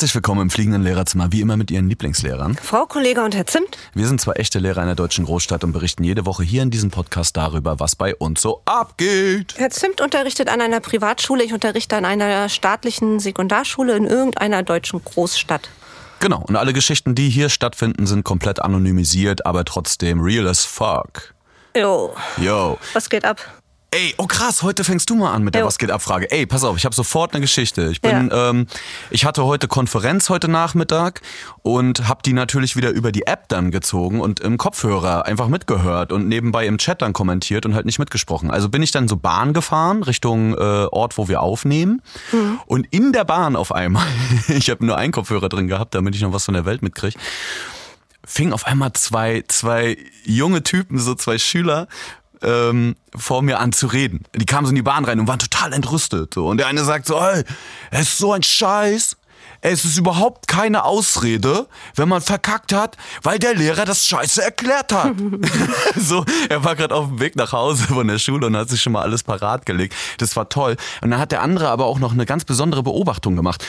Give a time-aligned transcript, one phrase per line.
[0.00, 2.56] Herzlich willkommen im fliegenden Lehrerzimmer, wie immer mit Ihren Lieblingslehrern.
[2.56, 3.76] Frau Kollege und Herr Zimt.
[3.92, 6.90] Wir sind zwei echte Lehrer einer deutschen Großstadt und berichten jede Woche hier in diesem
[6.90, 9.56] Podcast darüber, was bei uns so abgeht.
[9.58, 15.04] Herr Zimt unterrichtet an einer Privatschule, ich unterrichte an einer staatlichen Sekundarschule in irgendeiner deutschen
[15.04, 15.68] Großstadt.
[16.20, 21.34] Genau, und alle Geschichten, die hier stattfinden, sind komplett anonymisiert, aber trotzdem real as fuck.
[21.76, 22.14] Jo.
[22.38, 22.78] Yo.
[22.94, 23.59] Was geht ab?
[23.92, 25.66] Ey, oh krass, heute fängst du mal an mit der Jo.
[25.66, 26.30] Was geht ab Frage.
[26.30, 27.88] Ey, pass auf, ich habe sofort eine Geschichte.
[27.90, 28.68] Ich bin, ähm,
[29.10, 31.22] ich hatte heute Konferenz heute Nachmittag
[31.62, 36.12] und habe die natürlich wieder über die App dann gezogen und im Kopfhörer einfach mitgehört
[36.12, 38.52] und nebenbei im Chat dann kommentiert und halt nicht mitgesprochen.
[38.52, 42.00] Also bin ich dann so Bahn gefahren Richtung äh, Ort, wo wir aufnehmen
[42.66, 44.06] und in der Bahn auf einmal,
[44.48, 47.18] ich habe nur einen Kopfhörer drin gehabt, damit ich noch was von der Welt mitkriege
[48.24, 51.88] fing auf einmal zwei, zwei junge Typen, so zwei Schüler,
[52.42, 54.24] ähm, vor mir an zu reden.
[54.34, 56.34] Die kamen so in die Bahn rein und waren total entrüstet.
[56.34, 56.46] So.
[56.46, 57.44] Und der eine sagt so, ey,
[57.90, 59.16] es ist so ein Scheiß.
[59.62, 64.90] Es ist überhaupt keine Ausrede, wenn man verkackt hat, weil der Lehrer das Scheiße erklärt
[64.92, 65.12] hat.
[65.96, 68.80] so, er war gerade auf dem Weg nach Hause von der Schule und hat sich
[68.80, 69.94] schon mal alles parat gelegt.
[70.18, 70.76] Das war toll.
[71.02, 73.64] Und dann hat der andere aber auch noch eine ganz besondere Beobachtung gemacht.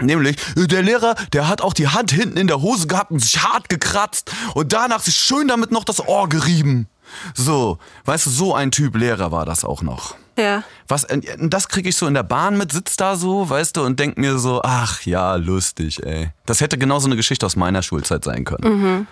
[0.00, 3.42] Nämlich, der Lehrer, der hat auch die Hand hinten in der Hose gehabt und sich
[3.42, 6.88] hart gekratzt und danach sich schön damit noch das Ohr gerieben.
[7.34, 10.14] So, weißt du, so ein Typ Lehrer war das auch noch.
[10.38, 10.64] Ja.
[10.88, 13.82] Was, äh, das kriege ich so in der Bahn mit, sitzt da so, weißt du,
[13.82, 16.30] und denk mir so, ach ja, lustig, ey.
[16.46, 19.06] Das hätte genauso eine Geschichte aus meiner Schulzeit sein können.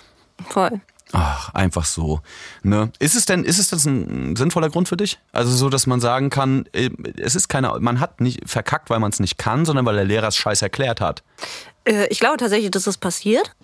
[0.49, 0.81] Voll.
[1.13, 2.21] Ach, einfach so.
[2.63, 2.93] Ne?
[2.99, 5.19] Ist es denn, ist es das ein sinnvoller Grund für dich?
[5.33, 9.01] Also so, dass man sagen kann, äh, es ist keine, man hat nicht verkackt, weil
[9.01, 11.23] man es nicht kann, sondern weil der Lehrer es scheiß erklärt hat.
[11.85, 13.55] Äh, ich glaube tatsächlich, dass das passiert.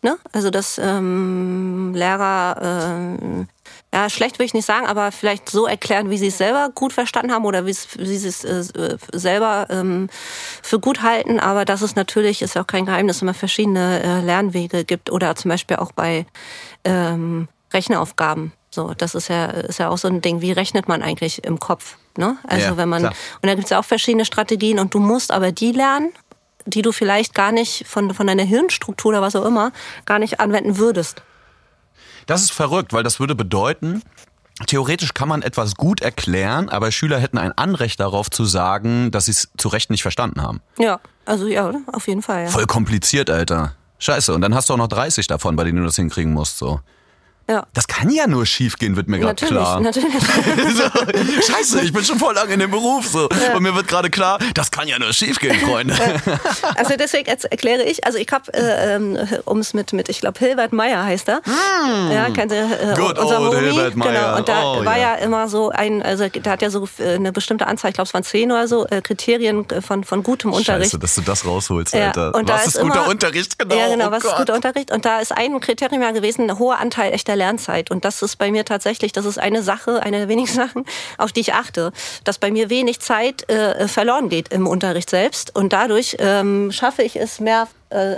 [0.00, 0.16] Ne?
[0.32, 3.48] Also, dass ähm, Lehrer, ähm,
[3.92, 6.92] ja, schlecht will ich nicht sagen, aber vielleicht so erklären, wie sie es selber gut
[6.92, 10.08] verstanden haben oder wie sie es äh, selber ähm,
[10.62, 11.40] für gut halten.
[11.40, 15.34] Aber dass es natürlich, ist ja auch kein Geheimnis, immer verschiedene äh, Lernwege gibt oder
[15.34, 16.26] zum Beispiel auch bei
[16.84, 18.52] ähm, Rechnaufgaben.
[18.70, 21.58] So, das ist ja, ist ja auch so ein Ding, wie rechnet man eigentlich im
[21.58, 21.96] Kopf?
[22.16, 22.36] Ne?
[22.46, 23.14] Also Ja, wenn man, klar.
[23.42, 26.12] und da gibt es ja auch verschiedene Strategien und du musst aber die lernen,
[26.68, 29.72] die du vielleicht gar nicht von, von deiner Hirnstruktur oder was auch immer
[30.04, 31.22] gar nicht anwenden würdest.
[32.26, 34.02] Das ist verrückt, weil das würde bedeuten,
[34.66, 39.26] theoretisch kann man etwas gut erklären, aber Schüler hätten ein Anrecht darauf zu sagen, dass
[39.26, 40.60] sie es zu Recht nicht verstanden haben.
[40.78, 42.44] Ja, also ja, auf jeden Fall.
[42.44, 42.50] Ja.
[42.50, 43.74] Voll kompliziert, Alter.
[43.98, 46.58] Scheiße, und dann hast du auch noch 30 davon, bei denen du das hinkriegen musst,
[46.58, 46.80] so.
[47.48, 47.66] Ja.
[47.74, 49.80] Das kann ja nur schief gehen, wird mir gerade klar.
[49.80, 50.12] natürlich.
[50.76, 53.28] so, scheiße, ich bin schon voll lange in dem Beruf so.
[53.54, 55.94] Und mir wird gerade klar, das kann ja nur schief gehen, Freunde.
[56.76, 60.38] Also deswegen erkläre ich, also ich habe, äh, ähm, um es mit, mit, ich glaube,
[60.38, 61.40] Hilbert Meyer heißt er.
[62.12, 63.66] Ja, kennt ihr, äh, Good unser old Homie.
[63.72, 64.12] Hilbert Meyer.
[64.12, 65.14] Genau, und da Oh, war ja.
[65.16, 68.08] ja immer so ein, also der hat ja so äh, eine bestimmte Anzahl, ich glaube
[68.08, 70.90] es waren zehn oder so, äh, Kriterien äh, von, von gutem Unterricht.
[70.90, 72.34] Scheiße, dass du das rausholst, Ja, Alter.
[72.34, 73.74] und da was ist ist, guter immer- Unterricht, genau.
[73.74, 74.38] Ja, genau, oh was ist Gott.
[74.38, 74.90] guter Unterricht?
[74.92, 77.90] Und da ist ein Kriterium ja gewesen, ein hoher Anteil echter Lernzeit.
[77.90, 80.84] Und das ist bei mir tatsächlich, das ist eine Sache, eine der wenigen Sachen,
[81.16, 81.92] auf die ich achte,
[82.24, 85.54] dass bei mir wenig Zeit äh, verloren geht im Unterricht selbst.
[85.54, 87.68] Und dadurch ähm, schaffe ich es mehr.
[87.90, 88.16] Äh,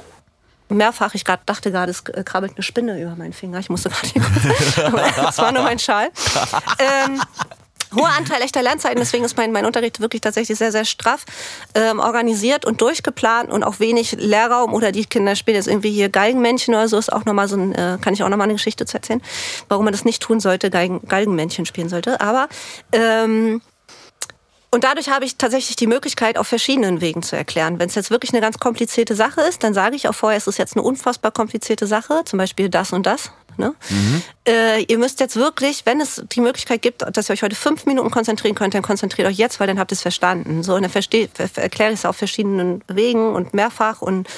[0.73, 3.59] Mehrfach, ich grad, dachte gerade, es krabbelt eine Spinne über meinen Finger.
[3.59, 3.91] Ich musste
[4.85, 6.11] gerade Das war nur mein Schal.
[6.79, 7.21] Ähm,
[7.95, 11.25] Hoher Anteil echter Lernzeiten, deswegen ist mein, mein Unterricht wirklich tatsächlich sehr, sehr straff
[11.75, 16.09] ähm, organisiert und durchgeplant und auch wenig Lehrraum oder die Kinder spielen jetzt irgendwie hier
[16.09, 18.87] Geigenmännchen oder so, ist auch nochmal so ein, äh, kann ich auch nochmal eine Geschichte
[18.87, 19.23] zu erzählen,
[19.69, 22.21] warum man das nicht tun sollte, Geigen, Geigenmännchen spielen sollte.
[22.21, 22.49] Aber
[22.93, 23.61] ähm,
[24.71, 27.79] und dadurch habe ich tatsächlich die Möglichkeit, auf verschiedenen Wegen zu erklären.
[27.79, 30.47] Wenn es jetzt wirklich eine ganz komplizierte Sache ist, dann sage ich auch vorher, es
[30.47, 33.33] ist jetzt eine unfassbar komplizierte Sache, zum Beispiel das und das.
[33.57, 33.75] Ne?
[34.49, 37.85] Äh, ihr müsst jetzt wirklich, wenn es die Möglichkeit gibt, dass ihr euch heute fünf
[37.85, 40.63] Minuten konzentrieren könnt, dann konzentriert euch jetzt, weil dann habt ihr es verstanden.
[40.63, 40.93] So, und dann
[41.57, 44.29] erkläre ich es auf verschiedenen Wegen und mehrfach und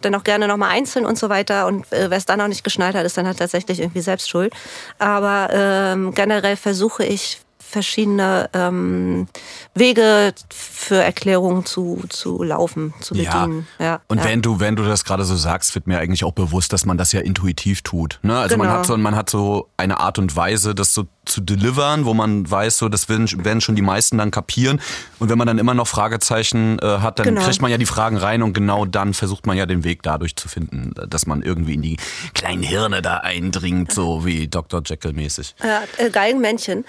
[0.00, 1.66] dann auch gerne nochmal einzeln und so weiter.
[1.66, 4.28] Und äh, wer es dann noch nicht geschnallt hat, ist dann halt tatsächlich irgendwie selbst
[4.28, 4.52] schuld.
[4.98, 7.40] Aber ähm, generell versuche ich
[7.72, 9.26] verschiedene ähm,
[9.74, 13.66] Wege für Erklärungen zu, zu laufen, zu bedienen.
[13.80, 14.00] Ja.
[14.08, 14.24] Und ja.
[14.24, 16.98] wenn du, wenn du das gerade so sagst, wird mir eigentlich auch bewusst, dass man
[16.98, 18.20] das ja intuitiv tut.
[18.22, 18.38] Ne?
[18.38, 18.78] Also man Genau.
[18.78, 22.50] hat so, man hat so eine Art und Weise, das so zu delivern, wo man
[22.50, 24.80] weiß, so das werden, schon die meisten dann kapieren.
[25.20, 27.42] Und wenn man dann immer noch Fragezeichen äh, hat, dann Genau.
[27.42, 30.34] kriegt man ja die Fragen rein und genau dann versucht man ja den Weg dadurch
[30.34, 31.96] zu finden, dass man irgendwie in die
[32.34, 34.82] kleinen Hirne da eindringt, so wie Dr.
[34.84, 35.54] Jekyll mäßig.
[35.62, 36.84] ja, äh, Geigenmännchen.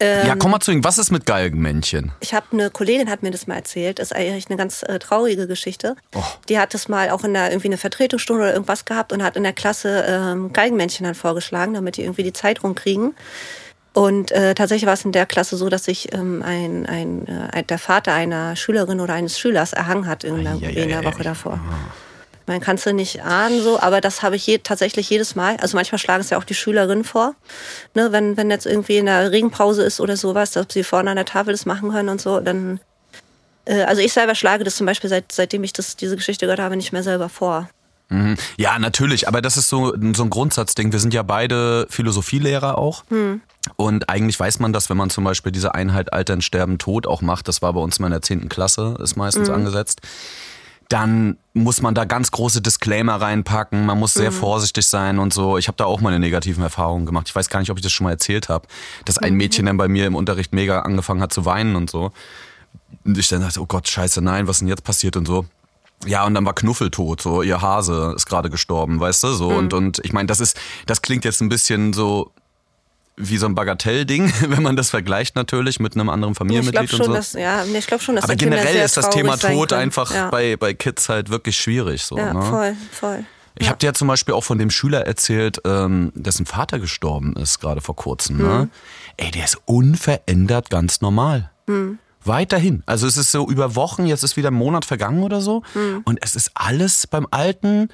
[0.00, 0.82] Ähm, Ja, komm mal zu ihm.
[0.84, 2.12] Was ist mit Galgenmännchen?
[2.20, 3.98] Ich habe eine Kollegin hat mir das mal erzählt.
[4.00, 5.94] Das ist eigentlich eine ganz äh, traurige Geschichte.
[6.14, 6.22] Oh.
[6.48, 9.36] Die hat das mal auch in der irgendwie eine Vertretungsstunde oder irgendwas gehabt und hat
[9.36, 13.14] in der Klasse ähm, Geigenmännchen dann vorgeschlagen, damit die irgendwie die Zeit rumkriegen.
[13.96, 17.62] Und äh, tatsächlich war es in der Klasse so, dass sich ähm, ein, ein, äh,
[17.62, 20.82] der Vater einer Schülerin oder eines Schülers erhangen hat in der, Eieiei.
[20.82, 21.58] in der Woche davor.
[22.44, 25.56] Man kann es ja nicht ahnen so, aber das habe ich je, tatsächlich jedes Mal.
[25.62, 27.36] Also manchmal schlagen es ja auch die Schülerinnen vor,
[27.94, 31.16] ne, wenn, wenn jetzt irgendwie in der Regenpause ist oder sowas, dass sie vorne an
[31.16, 32.80] der Tafel das machen können und so, dann
[33.64, 36.60] äh, also ich selber schlage das zum Beispiel, seit, seitdem ich das, diese Geschichte gehört
[36.60, 37.70] habe, nicht mehr selber vor.
[38.08, 38.36] Mhm.
[38.56, 40.92] Ja, natürlich, aber das ist so, so ein Grundsatzding.
[40.92, 43.04] Wir sind ja beide Philosophielehrer auch.
[43.08, 43.40] Hm.
[43.74, 47.20] Und eigentlich weiß man das, wenn man zum Beispiel diese Einheit Altern, Sterben, Tod auch
[47.20, 48.48] macht, das war bei uns mal in der 10.
[48.48, 49.56] Klasse, ist meistens mhm.
[49.56, 50.02] angesetzt,
[50.88, 54.36] dann muss man da ganz große Disclaimer reinpacken, man muss sehr mhm.
[54.36, 55.58] vorsichtig sein und so.
[55.58, 57.26] Ich habe da auch meine negativen Erfahrungen gemacht.
[57.28, 58.68] Ich weiß gar nicht, ob ich das schon mal erzählt habe,
[59.04, 59.38] dass ein mhm.
[59.38, 62.12] Mädchen dann bei mir im Unterricht mega angefangen hat zu weinen und so.
[63.04, 65.46] Und ich dann dachte, oh Gott, scheiße, nein, was denn jetzt passiert und so.
[66.04, 69.50] Ja, und dann war Knuffel tot, so ihr Hase ist gerade gestorben, weißt du, so
[69.50, 69.56] mhm.
[69.56, 72.32] und und ich meine, das ist das klingt jetzt ein bisschen so
[73.16, 77.00] wie so ein Bagatellding, wenn man das vergleicht natürlich mit einem anderen Familienmitglied ich schon,
[77.00, 77.12] und so.
[77.14, 80.28] Dass, ja, ich glaube schon, dass Aber generell ist das Thema Tod einfach ja.
[80.28, 82.04] bei, bei Kids halt wirklich schwierig.
[82.04, 82.42] So, ja, ne?
[82.42, 83.24] voll, voll.
[83.58, 83.70] Ich ja.
[83.70, 87.58] habe dir ja zum Beispiel auch von dem Schüler erzählt, ähm, dessen Vater gestorben ist,
[87.58, 88.36] gerade vor kurzem.
[88.36, 88.44] Ne?
[88.64, 88.70] Mhm.
[89.16, 91.50] Ey, der ist unverändert ganz normal.
[91.66, 91.98] Mhm.
[92.26, 92.82] Weiterhin.
[92.86, 95.62] Also es ist so über Wochen, jetzt ist wieder ein Monat vergangen oder so.
[95.74, 96.02] Mhm.
[96.04, 97.88] Und es ist alles beim Alten.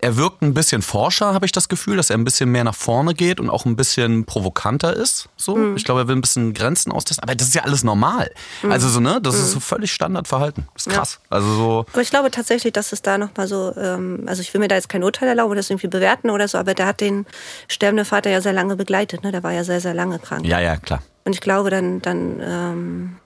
[0.00, 2.74] Er wirkt ein bisschen forscher, habe ich das Gefühl, dass er ein bisschen mehr nach
[2.74, 5.28] vorne geht und auch ein bisschen provokanter ist.
[5.36, 5.76] So, mhm.
[5.76, 7.22] ich glaube, er will ein bisschen Grenzen austesten.
[7.22, 8.30] Aber das ist ja alles normal.
[8.62, 8.72] Mhm.
[8.72, 9.62] Also so ne, das ist so mhm.
[9.62, 10.66] völlig Standardverhalten.
[10.74, 11.20] Das ist krass.
[11.24, 11.36] Ja.
[11.36, 11.86] Also so.
[11.92, 14.68] Aber ich glaube tatsächlich, dass es da noch mal so, ähm, also ich will mir
[14.68, 16.58] da jetzt kein Urteil erlauben, das irgendwie bewerten oder so.
[16.58, 17.26] Aber der hat den
[17.68, 19.22] sterbenden Vater ja sehr lange begleitet.
[19.22, 20.46] Ne, der war ja sehr sehr lange krank.
[20.46, 21.02] Ja ja klar.
[21.24, 23.16] Und ich glaube, dann dann ähm,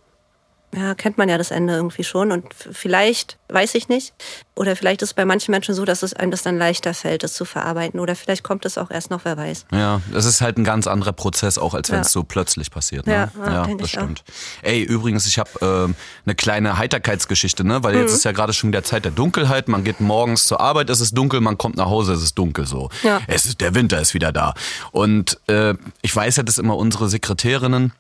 [0.74, 2.32] ja, kennt man ja das Ende irgendwie schon.
[2.32, 4.12] Und vielleicht, weiß ich nicht,
[4.54, 7.22] oder vielleicht ist es bei manchen Menschen so, dass es einem das dann leichter fällt,
[7.22, 8.00] das zu verarbeiten.
[8.00, 9.66] Oder vielleicht kommt es auch erst noch, wer weiß.
[9.72, 13.06] Ja, das ist halt ein ganz anderer Prozess, auch als wenn es so plötzlich passiert.
[13.06, 13.12] Ne?
[13.12, 14.24] Ja, ja, ja das stimmt.
[14.26, 14.68] Auch.
[14.68, 17.82] Ey, übrigens, ich habe ähm, eine kleine Heiterkeitsgeschichte, ne?
[17.82, 18.02] weil mhm.
[18.02, 19.68] jetzt ist ja gerade schon wieder Zeit der Dunkelheit.
[19.68, 22.66] Man geht morgens zur Arbeit, es ist dunkel, man kommt nach Hause, es ist dunkel
[22.66, 22.90] so.
[23.02, 23.20] Ja.
[23.28, 24.54] Es ist, der Winter ist wieder da.
[24.90, 27.92] Und äh, ich weiß ja, dass immer unsere Sekretärinnen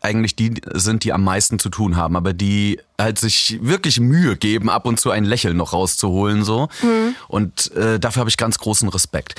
[0.00, 4.36] eigentlich die sind, die am meisten zu tun haben, aber die halt sich wirklich Mühe
[4.36, 6.68] geben, ab und zu ein Lächeln noch rauszuholen so.
[6.82, 7.14] Mhm.
[7.28, 9.34] Und äh, dafür habe ich ganz großen Respekt.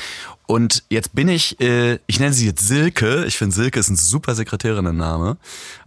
[0.46, 3.24] Und jetzt bin ich, äh, ich nenne sie jetzt Silke.
[3.26, 5.38] Ich finde Silke ist ein super Sekretärinnen-Name.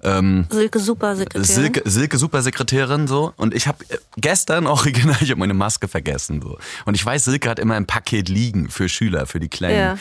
[0.03, 1.45] Ähm, Silke Supersekretärin.
[1.45, 3.35] Silke, Silke Supersekretärin so.
[3.37, 6.59] Und ich habe äh, gestern original, ich habe meine Maske vergessen so.
[6.87, 9.79] Und ich weiß, Silke hat immer ein Paket liegen für Schüler, für die Kleinen.
[9.79, 9.99] Ja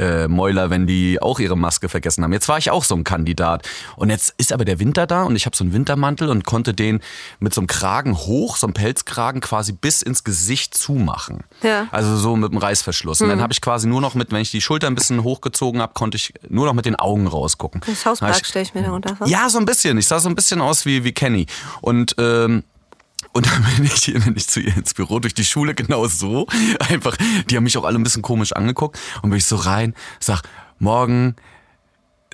[0.00, 2.32] äh, Mäuler, wenn die auch ihre Maske vergessen haben.
[2.32, 3.68] Jetzt war ich auch so ein Kandidat.
[3.96, 6.72] Und jetzt ist aber der Winter da und ich habe so einen Wintermantel und konnte
[6.72, 7.00] den
[7.38, 11.44] mit so einem Kragen hoch, so einem Pelzkragen quasi bis ins Gesicht zumachen.
[11.62, 11.86] Ja.
[11.90, 13.20] Also so mit dem Reißverschluss.
[13.20, 13.24] Mhm.
[13.24, 13.42] Und dann mhm.
[13.42, 16.16] habe ich quasi nur noch mit, wenn ich die Schulter ein bisschen hochgezogen habe, konnte
[16.16, 17.82] ich nur noch mit den Augen rausgucken.
[17.86, 19.26] Das Hauspark stelle ich mir darunter vor.
[19.26, 19.98] Ja, so ein bisschen.
[19.98, 21.46] Ich sah so ein bisschen aus wie, wie Kenny.
[21.82, 22.64] Und ähm,
[23.32, 26.46] und dann bin ich, bin ich zu ihr ins Büro durch die Schule genau so.
[26.88, 27.16] Einfach,
[27.48, 28.98] die haben mich auch alle ein bisschen komisch angeguckt.
[29.22, 30.42] Und bin ich so rein, sag,
[30.78, 31.36] morgen,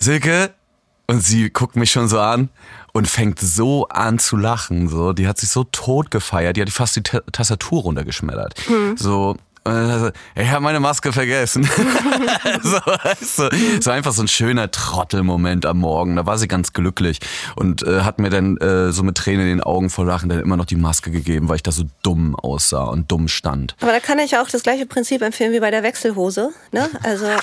[0.01, 0.55] Silke.
[1.09, 2.49] Und sie guckt mich schon so an
[2.93, 4.89] und fängt so an zu lachen.
[4.89, 8.55] So, die hat sich so tot gefeiert, die hat fast die Tastatur runtergeschmettert.
[8.69, 8.97] Mhm.
[8.97, 11.65] So, also, ich habe meine Maske vergessen.
[12.63, 12.79] so,
[13.49, 16.17] du, so einfach so ein schöner Trottelmoment am Morgen.
[16.17, 17.21] Da war sie ganz glücklich
[17.57, 20.41] und äh, hat mir dann äh, so mit Tränen in den Augen vor Lachen dann
[20.41, 23.75] immer noch die Maske gegeben, weil ich da so dumm aussah und dumm stand.
[23.81, 26.51] Aber da kann ich auch das gleiche Prinzip empfehlen wie bei der Wechselhose.
[26.73, 26.89] Ne?
[27.03, 27.37] Also äh,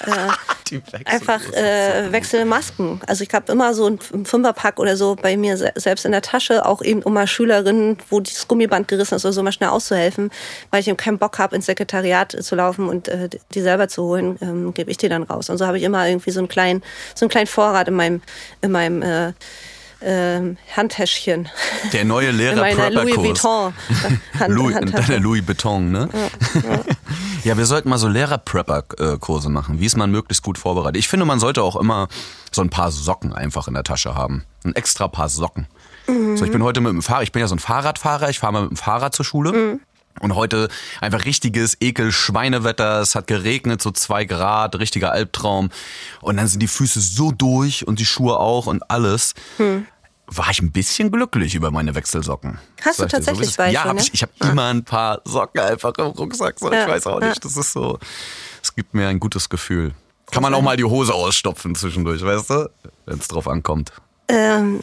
[1.05, 3.01] einfach äh, Wechselmasken.
[3.07, 6.65] Also ich habe immer so ein Fünferpack oder so bei mir selbst in der Tasche,
[6.65, 10.31] auch eben um mal Schülerinnen, wo das Gummiband gerissen ist oder so, mal schnell auszuhelfen,
[10.71, 13.87] weil ich eben keinen Bock habe ins Sekretariat Sekretariat zu laufen und äh, die selber
[13.87, 15.49] zu holen, ähm, gebe ich die dann raus.
[15.49, 16.83] Und so habe ich immer irgendwie so einen kleinen,
[17.15, 18.21] so einen kleinen Vorrat in meinem,
[18.61, 19.33] in meinem äh,
[20.03, 21.49] äh, Handtäschchen.
[21.91, 23.73] Der neue Lehrer in meiner Louis Vuitton.
[24.39, 26.09] Hand, Louis, in deiner Louis Vuitton, ne?
[26.13, 26.79] Ja, ja.
[27.43, 29.79] ja, wir sollten mal so Lehrer-Prepper-Kurse machen.
[29.79, 30.97] Wie ist man möglichst gut vorbereitet?
[30.97, 32.07] Ich finde, man sollte auch immer
[32.51, 34.43] so ein paar Socken einfach in der Tasche haben.
[34.63, 35.67] Ein extra paar Socken.
[36.07, 36.37] Mhm.
[36.37, 38.53] So, ich bin heute mit dem Fahrrad, ich bin ja so ein Fahrradfahrer, ich fahre
[38.53, 39.51] mal mit dem Fahrrad zur Schule.
[39.51, 39.79] Mhm.
[40.19, 40.69] Und heute
[41.01, 43.01] einfach richtiges Ekel-Schweinewetter.
[43.01, 45.69] Es hat geregnet, so zwei Grad, richtiger Albtraum.
[46.21, 49.33] Und dann sind die Füße so durch und die Schuhe auch und alles.
[49.57, 49.87] Hm.
[50.27, 52.57] War ich ein bisschen glücklich über meine Wechselsocken.
[52.83, 54.51] Hast du tatsächlich so, Ja, hab ich, ich habe ja.
[54.51, 56.59] immer ein paar Socken einfach im Rucksack.
[56.59, 56.83] So, ja.
[56.83, 57.43] Ich weiß auch nicht.
[57.43, 57.99] Das ist so,
[58.61, 59.93] es gibt mir ein gutes Gefühl.
[60.31, 62.69] Kann man auch mal die Hose ausstopfen zwischendurch, weißt du?
[63.05, 63.91] Wenn es drauf ankommt.
[64.29, 64.79] Ähm,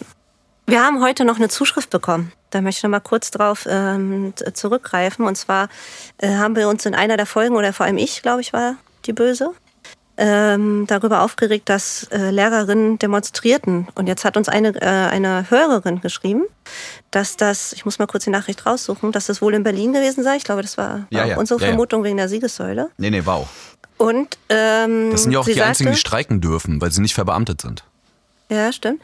[0.71, 2.33] wir haben heute noch eine Zuschrift bekommen.
[2.51, 5.27] Da möchte ich noch mal kurz drauf ähm, zurückgreifen.
[5.27, 5.69] Und zwar
[6.19, 8.77] äh, haben wir uns in einer der Folgen, oder vor allem ich, glaube ich, war
[9.07, 9.53] die Böse,
[10.17, 13.89] ähm, darüber aufgeregt, dass äh, Lehrerinnen demonstrierten.
[13.95, 16.45] Und jetzt hat uns eine, äh, eine Hörerin geschrieben,
[17.11, 20.23] dass das, ich muss mal kurz die Nachricht raussuchen, dass das wohl in Berlin gewesen
[20.23, 20.37] sei.
[20.37, 21.69] Ich glaube, das war, Ja, ja, auch unsere ja.
[21.69, 22.91] Vermutung wegen der Siegessäule.
[22.99, 23.49] Nee, nee, wow.
[23.97, 27.15] Und ähm, Das sind ja auch die einzigen, sagte, die streiken dürfen, weil sie nicht
[27.15, 27.85] verbeamtet sind.
[28.51, 29.01] Ja, stimmt.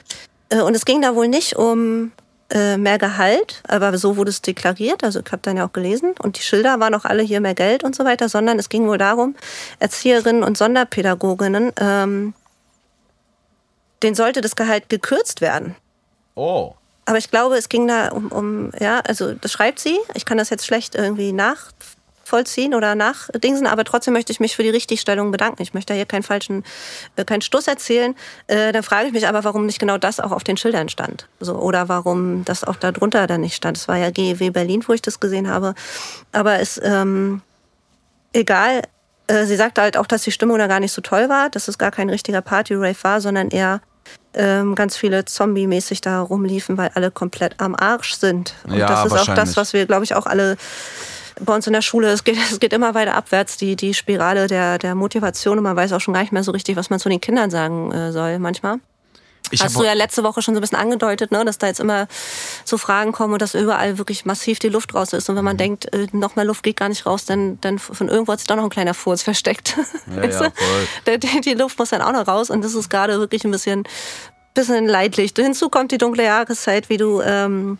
[0.48, 2.12] Äh, Und es ging da wohl nicht um
[2.50, 6.14] äh, mehr Gehalt, aber so wurde es deklariert, also ich habe dann ja auch gelesen
[6.22, 8.86] und die Schilder waren auch alle hier mehr Geld und so weiter, sondern es ging
[8.86, 9.34] wohl darum,
[9.80, 12.34] Erzieherinnen und Sonderpädagoginnen, ähm,
[14.02, 15.74] denen sollte das Gehalt gekürzt werden.
[16.36, 16.74] Oh.
[17.06, 19.98] Aber ich glaube, es ging da um, um, ja, also das schreibt sie.
[20.14, 21.32] Ich kann das jetzt schlecht irgendwie
[22.26, 25.62] nachvollziehen oder nachdingsen, aber trotzdem möchte ich mich für die Richtigstellung bedanken.
[25.62, 26.64] Ich möchte hier keinen falschen,
[27.14, 28.14] äh, keinen Stuss erzählen.
[28.49, 31.28] Äh, dann frage ich mich aber, warum nicht genau das auch auf den Schildern stand.
[31.40, 33.76] So, oder warum das auch da drunter dann nicht stand.
[33.76, 35.75] Es war ja GEW Berlin, wo ich das gesehen habe.
[36.33, 37.42] Aber es, ähm,
[38.33, 38.83] egal,
[39.28, 41.68] äh, sie sagte halt auch, dass die Stimmung da gar nicht so toll war, dass
[41.68, 43.80] es gar kein richtiger Party-Rave war, sondern eher
[44.35, 48.54] ähm, ganz viele Zombie-mäßig da rumliefen, weil alle komplett am Arsch sind.
[48.64, 50.56] Und Ja, das ist auch das, was wir, glaube ich, auch alle
[51.40, 54.46] bei uns in der Schule, es geht, es geht immer weiter abwärts, die, die Spirale
[54.46, 56.98] der, der Motivation und man weiß auch schon gar nicht mehr so richtig, was man
[56.98, 58.78] zu den Kindern sagen äh, soll manchmal.
[59.52, 61.78] Ich Hast du ja letzte Woche schon so ein bisschen angedeutet, ne, dass da jetzt
[61.78, 62.08] immer
[62.64, 65.28] so Fragen kommen und dass überall wirklich massiv die Luft raus ist.
[65.30, 68.08] Und wenn man denkt, äh, noch mehr Luft geht gar nicht raus, dann, dann von
[68.08, 69.76] irgendwo hat sich doch noch ein kleiner Furz versteckt.
[70.08, 70.54] Ja, Weißt ja, du?
[70.56, 70.86] voll.
[71.06, 73.84] Der- Die Luft muss dann auch noch raus und das ist gerade wirklich ein bisschen,
[74.54, 75.32] bisschen leidlich.
[75.36, 77.78] Hinzu kommt die dunkle Jahreszeit, wie du ähm,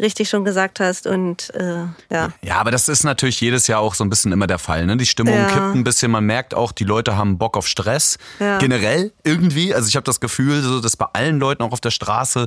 [0.00, 1.06] richtig schon gesagt hast.
[1.06, 2.28] Und äh, ja.
[2.42, 4.86] Ja, aber das ist natürlich jedes Jahr auch so ein bisschen immer der Fall.
[4.86, 4.96] Ne?
[4.96, 5.46] Die Stimmung Ja.
[5.46, 6.10] kippt ein bisschen.
[6.10, 8.18] Man merkt auch, die Leute haben Bock auf Stress.
[8.40, 8.58] Ja.
[8.58, 9.74] Generell irgendwie.
[9.74, 12.46] Also ich habe das Gefühl, so, dass bei allen Leuten auch auf der Straße,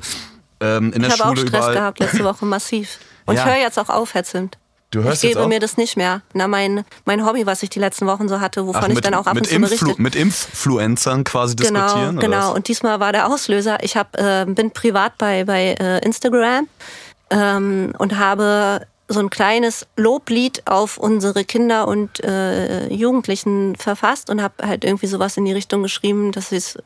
[0.59, 1.73] ähm, in der Ich habe auch Schule Stress überall.
[1.75, 2.99] gehabt letzte Woche, massiv.
[3.25, 3.43] Und Ja.
[3.43, 4.57] ich höre jetzt auch auf, hetzend.
[4.89, 6.21] Du hörst ich gebe mir das nicht mehr.
[6.33, 9.03] Na, mein, mein Hobby, was ich die letzten Wochen so hatte, wovon Ach, ich mit,
[9.05, 9.99] dann auch ab mit, und zu berichtet.
[9.99, 12.19] mit Influencern quasi Genau, diskutieren.
[12.19, 12.37] genau.
[12.37, 12.55] was?
[12.55, 13.79] Und diesmal war der Auslöser.
[13.83, 16.69] Ich hab, äh, bin privat bei, bei äh, Instagram
[17.29, 24.41] ähm, und habe so ein kleines Loblied auf unsere Kinder und äh, Jugendlichen verfasst und
[24.41, 26.77] habe halt irgendwie sowas in die Richtung geschrieben, dass ich es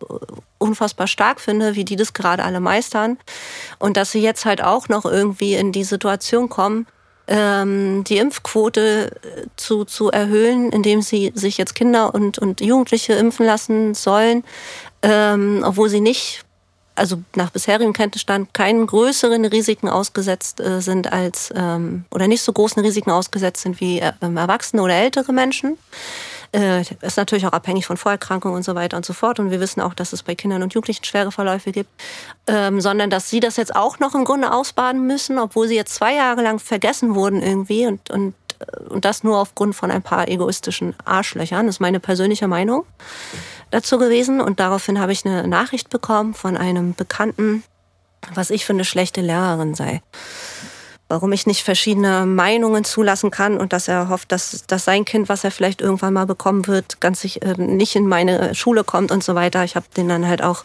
[0.60, 3.18] unfassbar stark finde, wie die das gerade alle meistern.
[3.80, 6.86] Und dass sie jetzt halt auch noch irgendwie in die Situation kommen,
[7.28, 13.14] ähm, die Impfquote äh, zu, zu erhöhen, indem sie sich jetzt Kinder und, und Jugendliche
[13.14, 14.44] impfen lassen sollen,
[15.02, 16.44] ähm, obwohl sie nicht,
[16.96, 22.52] also nach bisherigem Kenntnisstand, keinen größeren Risiken ausgesetzt äh, sind als, ähm, oder nicht so
[22.52, 25.78] großen Risiken ausgesetzt sind wie äh, Erwachsene oder ältere Menschen.
[26.54, 29.40] Äh, ist natürlich auch abhängig von Vorerkrankungen und so weiter und so fort.
[29.40, 31.90] Und wir wissen auch, dass es bei Kindern und Jugendlichen schwere Verläufe gibt.
[32.46, 35.96] Ähm, sondern dass sie das jetzt auch noch im Grunde ausbaden müssen, obwohl sie jetzt
[35.96, 38.34] zwei Jahre lang vergessen wurden irgendwie und, und,
[38.90, 41.66] und das nur aufgrund von ein paar egoistischen Arschlöchern.
[41.66, 42.86] Das ist meine persönliche Meinung
[43.70, 44.42] dazu gewesen.
[44.42, 47.64] Und daraufhin habe ich eine Nachricht bekommen von einem Bekannten,
[48.34, 50.02] was ich für eine schlechte Lehrerin sei
[51.12, 55.28] warum ich nicht verschiedene Meinungen zulassen kann und dass er hofft, dass, dass sein Kind,
[55.28, 59.12] was er vielleicht irgendwann mal bekommen wird, ganz sich, äh, nicht in meine Schule kommt
[59.12, 59.66] und so weiter.
[59.66, 60.64] Ich habe den dann halt auch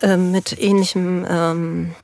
[0.00, 1.94] ähm, mit ähnlichem, ähm,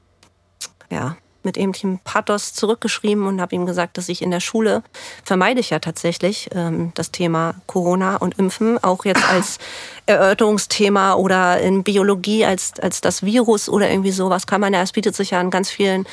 [0.91, 4.83] ja, mit ähnlichem Pathos zurückgeschrieben und habe ihm gesagt, dass ich in der Schule
[5.25, 9.59] vermeide ich ja tatsächlich ähm, das Thema Corona und Impfen, auch jetzt als
[10.07, 14.93] Erörterungsthema oder in Biologie als, als das Virus oder irgendwie sowas kann man ja, es
[14.93, 16.07] bietet sich ja an ganz vielen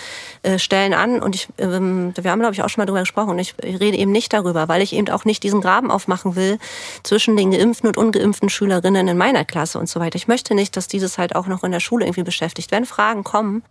[0.43, 3.31] äh, Stellen an und ich, ähm, wir haben glaube ich auch schon mal drüber gesprochen
[3.31, 6.59] und ich rede eben nicht darüber, weil ich eben auch nicht diesen Graben aufmachen will
[7.03, 10.17] zwischen den geimpften und ungeimpften Schülerinnen in meiner Klasse und so weiter.
[10.17, 12.71] Ich möchte nicht, dass dieses halt auch noch in der Schule irgendwie beschäftigt.
[12.71, 13.63] Wenn Fragen kommen,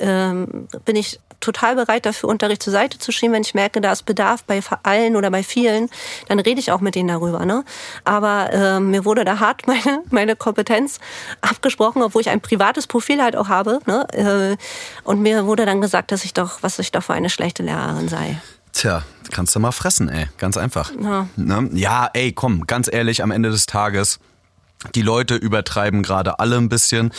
[0.00, 3.34] ähm, bin ich total bereit dafür, Unterricht zur Seite zu schieben.
[3.34, 5.88] Wenn ich merke, da ist Bedarf bei allen oder bei vielen,
[6.28, 7.44] dann rede ich auch mit denen darüber.
[7.44, 7.64] Ne?
[8.04, 10.98] Aber ähm, mir wurde da hart meine, meine Kompetenz
[11.40, 13.80] abgesprochen, obwohl ich ein privates Profil halt auch habe.
[13.86, 14.06] Ne?
[14.12, 14.56] Äh,
[15.04, 18.08] und mir wurde dann gesagt, dass ich doch, was ich doch für eine schlechte Lehrerin
[18.08, 18.40] sei.
[18.72, 20.26] Tja, kannst du mal fressen, ey.
[20.38, 20.90] Ganz einfach.
[21.00, 21.28] Ja.
[21.36, 21.70] Ne?
[21.74, 24.18] ja, ey, komm, ganz ehrlich, am Ende des Tages,
[24.94, 27.12] die Leute übertreiben gerade alle ein bisschen.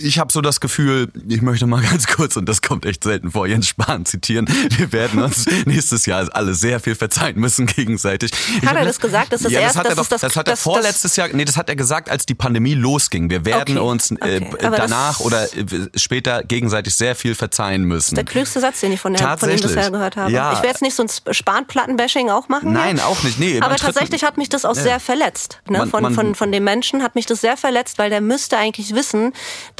[0.00, 3.30] Ich habe so das Gefühl, ich möchte mal ganz kurz, und das kommt echt selten
[3.30, 4.46] vor, Jens Spahn zitieren.
[4.76, 8.30] Wir werden uns nächstes Jahr alle sehr viel verzeihen müssen gegenseitig.
[8.64, 9.32] Hat er das gesagt?
[9.32, 10.52] Das ist das ja, das erste- hat er das doch, ist das- das hat er
[10.52, 13.30] das- vorletztes Jahr, nee, das hat er gesagt, als die Pandemie losging.
[13.30, 14.50] Wir werden Okay, uns äh, okay.
[14.60, 15.64] Das- danach oder äh,
[15.96, 18.14] später gegenseitig sehr viel verzeihen müssen.
[18.14, 20.30] Der klügste Satz, den ich von, der, von ihm bisher gehört habe.
[20.32, 20.52] Ja.
[20.52, 22.72] Ich werde jetzt nicht so ein Spanplattenbashing auch machen.
[22.72, 23.06] Nein, hier.
[23.06, 23.38] auch nicht.
[23.38, 24.82] Nee, Aber tatsächlich hat mich das auch Ja.
[24.82, 25.60] sehr verletzt.
[25.68, 25.78] Ne?
[25.78, 28.56] Man- von, man- von, von dem Menschen hat mich das sehr verletzt, weil der müsste
[28.56, 29.32] eigentlich wissen,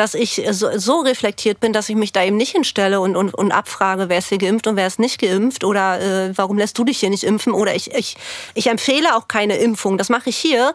[0.02, 3.32] dass ich so, so reflektiert bin, dass ich mich da eben nicht hinstelle und, und,
[3.34, 6.76] und abfrage, wer ist hier geimpft und wer ist nicht geimpft oder äh, warum lässt
[6.76, 8.16] du dich hier nicht impfen oder ich, ich,
[8.54, 9.98] ich empfehle auch keine Impfung.
[9.98, 10.74] Das mache ich hier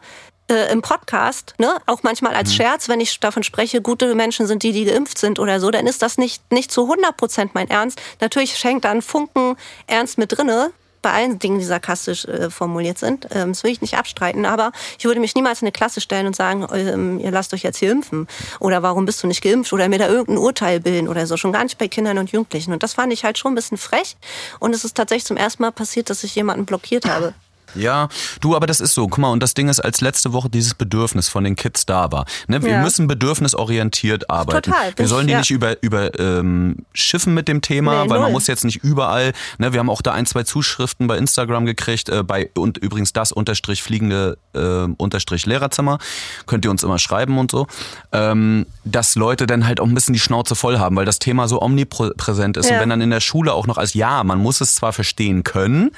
[0.50, 2.56] äh, im Podcast, ne, auch manchmal als mhm.
[2.56, 5.88] Scherz, wenn ich davon spreche, gute Menschen sind die, die geimpft sind oder so, dann
[5.88, 8.00] ist das nicht, nicht zu 100 Prozent mein Ernst.
[8.22, 9.58] Natürlich schenkt da ein Funken
[9.88, 13.28] Ernst mit drinne, bei allen Dingen, die sarkastisch äh, formuliert sind.
[13.32, 16.28] Ähm, das will ich nicht abstreiten, aber ich würde mich niemals in eine Klasse stellen
[16.28, 18.28] und sagen, ähm, ihr lasst euch jetzt hier impfen
[18.60, 21.38] oder warum bist du nicht geimpft oder mir da irgendein Urteil bilden oder so.
[21.38, 22.74] Schon gar nicht bei Kindern und Jugendlichen.
[22.74, 24.18] Und das fand ich halt schon ein bisschen frech.
[24.60, 27.34] Und es ist tatsächlich zum ersten Mal passiert, dass ich jemanden blockiert habe.
[27.76, 28.10] Ja,
[28.42, 29.08] du, aber das ist so.
[29.08, 32.12] Guck mal, und das Ding ist, als letzte Woche dieses Bedürfnis von den Kids da
[32.12, 32.26] war.
[32.48, 32.62] Ne?
[32.64, 32.82] Wir ja.
[32.82, 34.72] müssen bedürfnisorientiert arbeiten.
[34.72, 34.94] Total.
[34.96, 35.40] Wir sollen die ja.
[35.40, 38.28] nicht über, über ähm, schiffen mit dem Thema, nee, weil null.
[38.28, 41.66] man muss jetzt nicht überall, ne, wir haben auch da ein, zwei Zuschriften bei Instagram
[41.66, 46.00] gekriegt, äh, bei und übrigens das unterstrich fliegende äh, unterstrich Lehrerzimmer.
[46.46, 47.68] Könnt ihr uns immer schreiben und so.
[48.12, 51.48] Ähm, dass Leute dann halt auch ein bisschen die Schnauze voll haben, weil das Thema
[51.48, 52.70] so omnipräsent ist.
[52.70, 52.76] Ja.
[52.76, 55.44] Und wenn dann in der Schule auch noch als ja, man muss es zwar verstehen
[55.44, 55.92] können,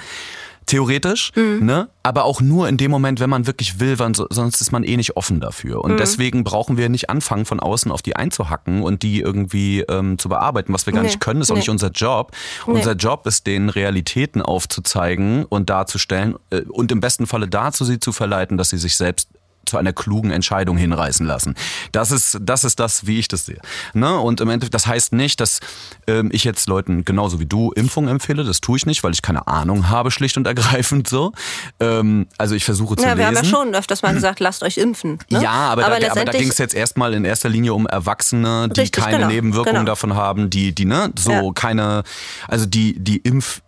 [0.69, 1.65] theoretisch, mhm.
[1.65, 1.89] ne?
[2.03, 4.97] aber auch nur in dem Moment, wenn man wirklich will, weil sonst ist man eh
[4.97, 5.83] nicht offen dafür.
[5.83, 5.97] Und mhm.
[5.97, 10.29] deswegen brauchen wir nicht anfangen, von außen auf die einzuhacken und die irgendwie ähm, zu
[10.29, 11.07] bearbeiten, was wir gar nee.
[11.07, 11.41] nicht können.
[11.41, 11.53] Ist nee.
[11.53, 12.31] auch nicht unser Job.
[12.67, 12.73] Nee.
[12.73, 17.99] Unser Job ist, den Realitäten aufzuzeigen und darzustellen äh, und im besten Falle dazu sie
[17.99, 19.29] zu verleiten, dass sie sich selbst
[19.69, 21.55] zu einer klugen Entscheidung hinreißen lassen.
[21.91, 23.59] Das ist, das ist das, wie ich das sehe.
[23.93, 24.19] Ne?
[24.19, 25.59] Und im Endeffekt, das heißt nicht, dass
[26.07, 28.43] ähm, ich jetzt Leuten genauso wie du Impfung empfehle.
[28.43, 31.31] Das tue ich nicht, weil ich keine Ahnung habe, schlicht und ergreifend so.
[31.79, 33.19] Ähm, also ich versuche zu ja, lesen.
[33.19, 35.19] Wir haben ja schon öfters mal gesagt, lasst euch impfen.
[35.29, 35.41] Ne?
[35.41, 38.69] Ja, aber, aber da, aber da ging es jetzt erstmal in erster Linie um Erwachsene,
[38.69, 39.91] die richtig, keine genau, Nebenwirkungen genau.
[39.91, 41.51] davon haben, die, die, ne, so ja.
[41.53, 42.03] keine,
[42.47, 43.61] also die, die Impf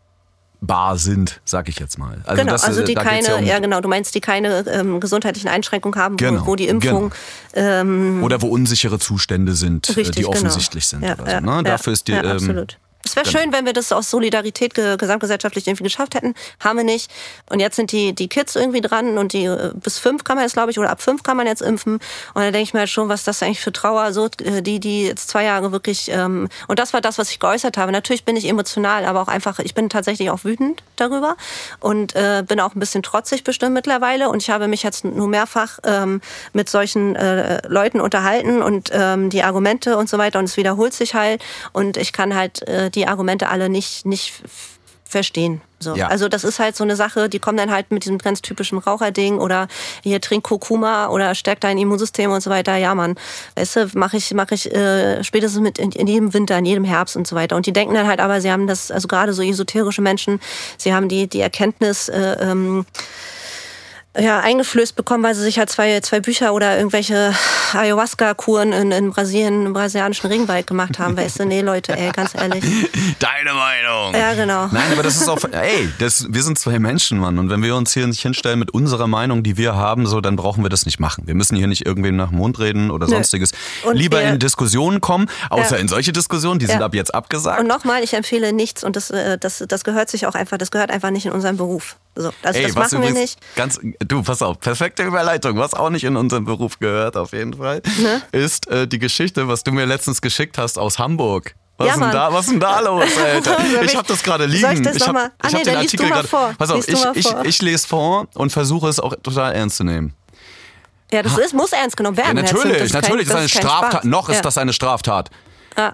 [0.62, 2.22] bar sind, sag ich jetzt mal.
[2.24, 5.00] Also genau, das, also die keine, ja, um ja, genau, du meinst, die keine ähm,
[5.00, 7.12] gesundheitlichen Einschränkungen haben, genau, wo, wo, die Impfung
[7.52, 7.68] genau.
[7.68, 10.34] ähm, oder wo unsichere Zustände sind, äh, richtig, die genau.
[10.34, 11.04] offensichtlich sind.
[11.04, 11.64] Ja, oder so, ne?
[11.64, 12.78] Dafür ist die, ähm, absolut.
[13.12, 16.34] Es wäre schön, wenn wir das aus Solidarität gesamtgesellschaftlich irgendwie geschafft hätten.
[16.62, 17.12] Haben wir nicht.
[17.50, 20.46] Und jetzt sind die, die Kids irgendwie dran und die äh, bis fünf kann man
[20.46, 21.96] jetzt, glaube ich, oder ab fünf kann man jetzt impfen.
[21.96, 22.02] Und
[22.36, 25.08] da denke ich mir halt schon, was das eigentlich für Trauer, so äh, die, die
[25.08, 27.92] jetzt zwei Jahre wirklich, ähm, und das war das, was ich geäußert habe.
[27.92, 31.36] Natürlich bin ich emotional, aber auch einfach, ich bin tatsächlich auch wütend darüber
[31.82, 34.30] und äh, bin auch ein bisschen trotzig bestimmt mittlerweile.
[34.30, 36.22] Und ich habe mich jetzt nur mehrfach ähm,
[36.54, 40.40] mit solchen äh, Leuten unterhalten und ähm, die Argumente und so weiter.
[40.40, 41.44] Und es wiederholt sich halt.
[41.74, 44.34] Und ich kann halt äh, die Argumente alle nicht, nicht
[45.12, 45.62] verstehen.
[45.80, 45.96] So.
[45.96, 46.08] Ja.
[46.08, 48.78] Also das ist halt so eine Sache, die kommen dann halt mit diesem ganz typischen
[48.78, 49.68] Raucherding oder
[50.04, 52.78] hier trink Kurkuma oder stärkt dein Immunsystem und so weiter.
[52.78, 53.16] Ja, Mann,
[53.56, 56.86] weißt du, mache ich, mache ich äh, spätestens mit in, in, jedem Winter, in jedem
[56.86, 57.56] Herbst und so weiter.
[57.58, 60.40] Und die denken dann halt aber, sie haben das, also gerade so esoterische Menschen,
[60.78, 62.86] sie haben die, die Erkenntnis, äh, ähm,
[64.18, 67.34] ja, eingeflößt bekommen, weil sie sich halt zwei, zwei Bücher oder irgendwelche
[67.74, 71.16] Ayahuasca-Kuren in, in Brasilien, im brasilianischen Regenwald gemacht haben.
[71.16, 72.62] Weißt du, nee, Leute, ey, ganz ehrlich.
[73.20, 74.14] Deine Meinung.
[74.14, 74.68] Ja, genau.
[74.68, 77.40] Nein, aber das ist auch, ey, das, wir sind zwei Menschen, Mann.
[77.40, 80.36] Und wenn wir uns hier nicht hinstellen mit unserer Meinung, die wir haben, so, dann
[80.36, 81.26] brauchen wir das nicht machen.
[81.26, 83.14] Wir müssen hier nicht irgendwem nach dem Mund reden oder Nö.
[83.14, 83.54] sonstiges.
[83.84, 85.82] Und Lieber wir, in Diskussionen kommen, außer ja.
[85.82, 86.74] in solche Diskussionen, die ja.
[86.74, 87.62] sind ab jetzt abgesagt.
[87.62, 90.70] Und nochmal, ich empfehle nichts und das, äh, das, das gehört sich auch einfach, das
[90.70, 91.96] gehört einfach nicht in unseren Beruf.
[92.16, 93.40] So, also Ey, das machen wir nicht.
[93.56, 95.58] Ganz, du, pass auf, perfekte Überleitung.
[95.58, 98.22] Was auch nicht in unserem Beruf gehört, auf jeden Fall, ne?
[98.34, 101.56] ist äh, die Geschichte, was du mir letztens geschickt hast aus Hamburg.
[101.78, 103.58] Was, ja, denn, da, was ist denn da los, Alter?
[103.82, 104.62] Ich habe das gerade liegen.
[104.62, 106.28] Soll ich das ich habe ah, nee, den Artikel gerade.
[106.58, 110.14] Pass auf, ich, ich, ich lese vor und versuche es auch total ernst zu nehmen.
[111.12, 112.38] Ja, das ist, muss ernst genommen werden.
[112.38, 114.06] Ja, natürlich, das natürlich kein, ist eine Straftat.
[114.06, 114.42] Noch ist ja.
[114.42, 115.30] das eine Straftat.
[115.76, 115.94] Ah.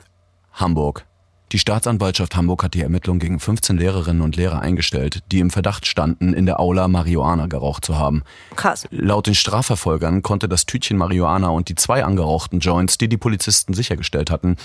[0.54, 1.06] Hamburg.
[1.54, 5.88] Die Staatsanwaltschaft Hamburg hat die Ermittlungen gegen 15 Lehrerinnen und Lehrer eingestellt, die im Verdacht
[5.88, 8.24] standen, in der Aula Marihuana geraucht zu haben.
[8.58, 8.86] Krass.
[8.92, 13.74] Laut den Strafverfolgern konnte das Tütchen Marihuana und die zwei angerauchten Joints, die die Polizisten
[13.74, 14.58] sichergestellt hatten,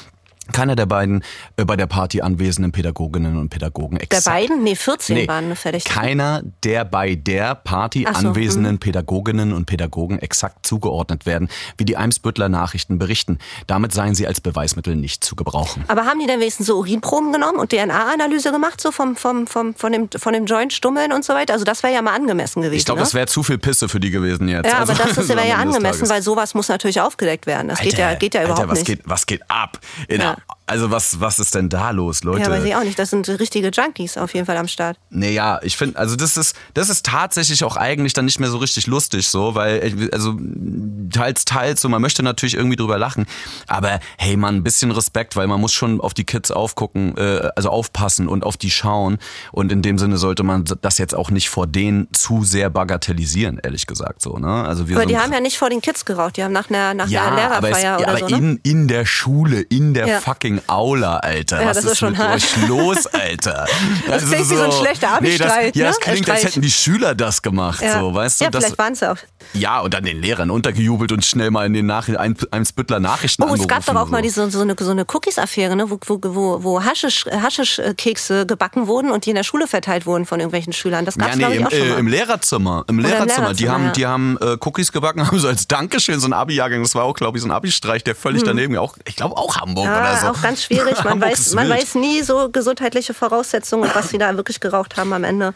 [0.52, 1.24] keiner der beiden
[1.56, 4.26] äh, bei der Party anwesenden Pädagoginnen und Pädagogen exakt.
[4.26, 4.62] Der beiden?
[4.62, 5.84] Nee, 14 nee, waren fertig.
[5.84, 8.80] Keiner der bei der Party so, anwesenden mh.
[8.80, 13.38] Pädagoginnen und Pädagogen exakt zugeordnet werden, wie die Eimsbüttler Nachrichten berichten.
[13.66, 15.84] Damit seien sie als Beweismittel nicht zu gebrauchen.
[15.88, 19.74] Aber haben die denn wenigstens so Urinproben genommen und DNA-Analyse gemacht, so vom, vom, vom,
[19.74, 21.54] von, dem, von dem Joint Stummeln und so weiter?
[21.54, 22.78] Also das wäre ja mal angemessen gewesen.
[22.78, 23.04] Ich glaube, ne?
[23.04, 24.66] das wäre zu viel Pisse für die gewesen jetzt.
[24.66, 27.68] Ja, also, aber das wäre ja angemessen, weil sowas muss natürlich aufgedeckt werden.
[27.68, 28.86] Das Alter, geht ja, geht ja überhaupt Alter, was nicht.
[28.86, 29.78] Geht, was geht ab?
[30.08, 30.36] In ja.
[30.64, 32.42] Also was, was ist denn da los, Leute?
[32.42, 32.98] Ja, weiß ich auch nicht.
[32.98, 34.96] Das sind richtige Junkies auf jeden Fall am Start.
[35.10, 38.58] Naja, ich finde, also das ist, das ist tatsächlich auch eigentlich dann nicht mehr so
[38.58, 40.34] richtig lustig, so, weil, also
[41.10, 43.26] teils, teils, so, man möchte natürlich irgendwie drüber lachen.
[43.66, 47.50] Aber hey, man, ein bisschen Respekt, weil man muss schon auf die Kids aufgucken, äh,
[47.56, 49.18] also aufpassen und auf die schauen.
[49.50, 53.60] Und in dem Sinne sollte man das jetzt auch nicht vor denen zu sehr bagatellisieren,
[53.62, 54.64] ehrlich gesagt, so, ne?
[54.64, 56.94] Also wir aber die haben ja nicht vor den Kids geraucht, die haben nach einer,
[56.94, 58.26] nach ja, einer Lehrerfeier aber es, oder ja, so.
[58.26, 58.46] Aber ne?
[58.46, 60.20] in, in der Schule, in der ja.
[60.22, 61.60] Fucking Aula, Alter.
[61.60, 62.34] Ja, Was das ist, ist schon mit hart.
[62.36, 63.66] euch los, Alter?
[64.06, 66.04] Das klingt wie so ein schlechter nee, das, Abi-Streit, Ja, das ne?
[66.12, 68.44] klingt, als hätten die Schüler das gemacht, Ja, so, weißt du?
[68.44, 69.16] ja das, vielleicht waren es auch.
[69.52, 73.42] ja, und dann den Lehrern untergejubelt und schnell mal in den Nach ein, Eimsbüttler Nachrichten
[73.42, 74.22] Oh, es gab doch auch mal so.
[74.22, 75.90] diese, so eine, so eine Cookies-Affäre, ne?
[75.90, 77.26] wo, wo, wo, wo Haschisch,
[77.76, 81.04] Haschisch-Kekse gebacken wurden und die in der Schule verteilt wurden von irgendwelchen Schülern.
[81.04, 81.98] Das gab Ja, es, nee, glaube ich, im, auch schon äh, mal.
[81.98, 82.84] im Lehrerzimmer.
[82.88, 83.54] Im im Lehrerzimmer.
[83.54, 83.92] Die Lehrerzimmer, haben, ja.
[83.92, 86.82] die haben äh, Cookies gebacken, haben so als Dankeschön so ein Abi-Jahrgang.
[86.82, 89.56] Das war auch, glaube ich, so ein Abi-Streich, der völlig daneben, auch, ich glaube auch
[89.56, 89.92] Hamburg Hm.
[89.92, 90.28] ja, oder so.
[90.28, 91.02] auch ganz schwierig.
[91.04, 95.12] Man, weiß, man weiß nie so gesundheitliche Voraussetzungen und was sie da wirklich geraucht haben
[95.12, 95.54] am Ende.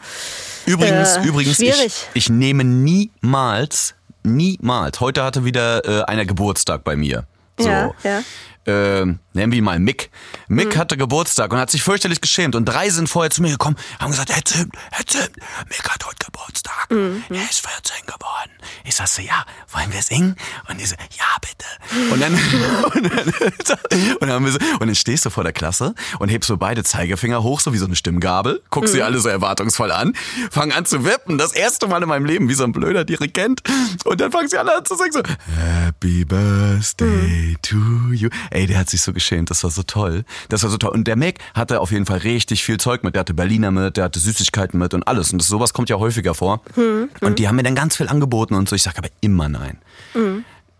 [0.65, 4.99] Übrigens, Äh, übrigens, ich, ich nehme niemals, niemals.
[4.99, 7.25] Heute hatte wieder äh, einer Geburtstag bei mir.
[7.57, 7.67] So.
[7.67, 8.23] Ja, ja.
[8.65, 10.09] Ähm, nennen wir ihn mal Mick.
[10.49, 10.79] Mick Mhm.
[10.79, 12.55] hatte Geburtstag und hat sich fürchterlich geschämt.
[12.55, 15.31] Und drei sind vorher zu mir gekommen, haben gesagt, Herr Zimt, Herr Zimt,
[15.69, 16.87] Mick hat heute Geburtstag.
[16.91, 17.23] Mhm.
[17.29, 18.51] Er ist 14 geworden.
[18.83, 20.35] Ich sag so, ja, wollen wir singen?
[20.69, 22.11] Und die so, ja, bitte.
[22.13, 22.33] Und dann,
[22.93, 23.27] und dann,
[24.19, 26.57] und dann, haben wir so, und dann stehst du vor der Klasse und hebst so
[26.57, 28.97] beide Zeigefinger hoch, so wie so eine Stimmgabel, guckst Mhm.
[28.97, 30.13] sie alle so erwartungsvoll an,
[30.51, 33.61] fang an zu wippen, das erste Mal in meinem Leben, wie so ein blöder Dirigent.
[34.05, 35.21] Und dann fangen sie alle an zu singen, so,
[35.57, 37.75] Happy Birthday to
[38.11, 38.29] you.
[38.51, 40.23] Ey, der hat sich so geschämt, das war so toll.
[40.49, 40.91] Das war so toll.
[40.91, 43.15] Und der Mick hatte auf jeden Fall richtig viel Zeug mit.
[43.15, 45.31] Der hatte Berliner mit, der hatte Süßigkeiten mit und alles.
[45.31, 46.61] Und das, sowas kommt ja häufiger vor.
[46.75, 48.75] Hm, Und die haben mir dann ganz viel angeboten und so.
[48.75, 49.77] Ich sage aber immer nein.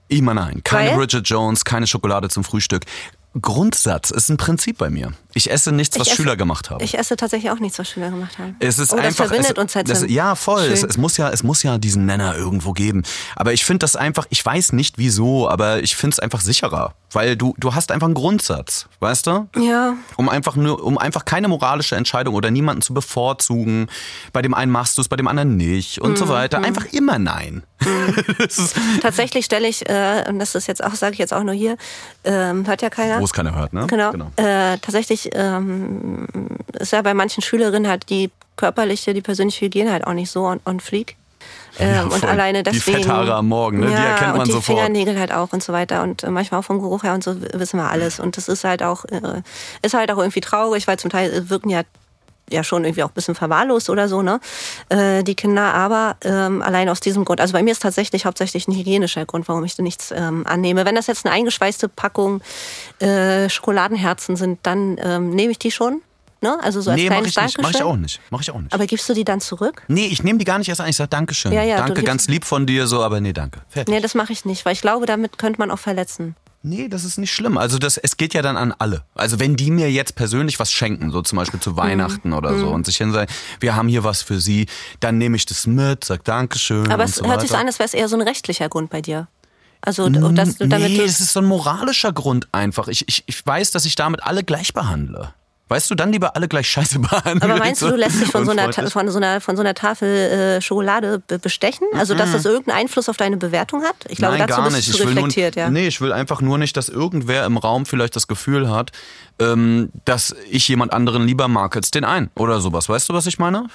[0.08, 0.62] Immer nein.
[0.64, 0.98] Keine Weil?
[0.98, 2.84] Bridget Jones, keine Schokolade zum Frühstück.
[3.42, 5.14] Grundsatz ist ein Prinzip bei mir.
[5.38, 6.84] Ich esse nichts, was esse- Schüler gemacht haben.
[6.84, 8.56] Ich esse tatsächlich auch nichts, was Schüler gemacht haben.
[8.60, 9.26] Es ist oh, das einfach.
[9.28, 10.04] verbindet es, uns halt das.
[10.08, 10.64] Ja, voll.
[10.66, 13.04] Es, es, muss ja, es muss ja diesen Nenner irgendwo geben.
[13.36, 16.94] Aber ich finde das einfach, ich weiß nicht wieso, aber ich finde es einfach sicherer.
[17.14, 19.48] Weil du, du hast einfach einen Grundsatz, weißt du?
[19.58, 19.94] Ja.
[20.18, 23.88] Um einfach nur, um einfach keine moralische Entscheidung oder niemanden zu bevorzugen.
[24.34, 26.58] Bei dem einen machst du es, bei dem anderen nicht und Mhm, so weiter.
[26.64, 27.64] Einfach immer nein.
[28.40, 31.44] das ist, Tatsächlich stelle ich, äh, und das ist jetzt auch, sage ich jetzt auch
[31.44, 31.78] nur hier,
[32.24, 33.20] ähm, hört ja keiner.
[33.20, 33.86] wo es keiner hört, ne?
[33.88, 34.12] Genau.
[34.36, 36.28] Äh, tatsächlich ähm,
[36.80, 40.46] ist ja bei manchen Schülerinnen halt die körperliche, die persönliche Hygiene halt auch nicht so
[40.46, 41.16] on, on fleek.
[41.80, 42.98] Ähm, und alleine Die deswegen.
[42.98, 43.88] Fetthaare am Morgen, ne?
[43.88, 44.80] Die ja, erkennt man und die sofort.
[44.80, 46.02] Fingernägel halt auch und so weiter.
[46.02, 48.20] Und äh, manchmal auch vom Geruch her und so wissen wir alles.
[48.20, 49.42] Und das ist halt auch, äh,
[49.84, 51.82] ist halt auch irgendwie traurig, weil zum Teil wirken ja
[52.50, 54.40] ja schon irgendwie auch ein bisschen verwahrlost oder so, ne?
[54.90, 57.42] Äh, die Kinder, aber ähm, allein aus diesem Grund.
[57.42, 60.86] Also bei mir ist tatsächlich hauptsächlich ein hygienischer Grund, warum ich da nichts ähm, annehme.
[60.86, 62.42] Wenn das jetzt eine eingeschweißte Packung
[63.00, 66.02] äh, Schokoladenherzen sind, dann ähm, nehme ich die schon.
[66.42, 66.58] Ne?
[66.62, 67.62] Also so als Nee, mach kleines ich nicht.
[67.62, 68.22] Mach ich auch nicht.
[68.30, 68.74] Mach ich auch nicht.
[68.74, 69.84] Aber gibst du die dann zurück?
[69.88, 70.88] nee, ich nehme die gar nicht erst an.
[70.90, 71.52] Ich sage Dankeschön.
[71.52, 73.62] Ja, ja, danke, ganz lieb von dir, so, aber nee, danke.
[73.70, 73.94] Fertig.
[73.94, 76.36] Nee, das mache ich nicht, weil ich glaube, damit könnte man auch verletzen.
[76.64, 77.58] Nee, das ist nicht schlimm.
[77.58, 79.04] Also das, es geht ja dann an alle.
[79.16, 81.78] Also wenn die mir jetzt persönlich was schenken, so zum Beispiel zu Mhm.
[81.78, 84.66] Weihnachten oder so, und sich hin sagen, wir haben hier was für sie,
[85.00, 86.92] dann nehme ich das mit, sag Dankeschön.
[86.92, 87.62] Aber es so hört sich so weiter.
[87.62, 89.28] an, als wäre es eher so ein rechtlicher Grund bei dir.
[89.82, 92.88] Also, dass du damit nee, es ist so ein moralischer Grund einfach.
[92.88, 95.34] Ich, ich, ich weiß, dass ich damit alle gleich behandle.
[95.70, 97.42] Weißt du, dann lieber alle gleich scheiße behandeln.
[97.52, 99.74] Aber meinst du, du lässt dich von so einer, von so einer, von so einer
[99.74, 101.88] Tafel äh, Schokolade be bestechen?
[101.94, 103.96] Also, dass das irgendeinen Einfluss auf deine Bewertung hat?
[104.08, 104.88] Ich glaube, Nein, dazu gar bist nicht.
[104.88, 105.70] du Ich zu will nur, reflektiert, ja.
[105.70, 108.92] Nee, ich will einfach nur nicht, dass irgendwer im Raum vielleicht das Gefühl hat,
[109.40, 112.90] ähm, dass ich jemand anderen lieber mag als den einen oder sowas.
[112.90, 113.68] Weißt du, was ich meine?